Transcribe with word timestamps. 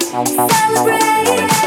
Celebrate. 0.00 1.57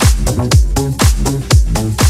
Thank 0.00 0.52
you. 2.02 2.07